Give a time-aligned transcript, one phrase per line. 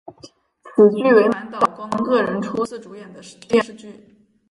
[0.75, 3.93] 此剧为满岛光个人初次主演的电视剧。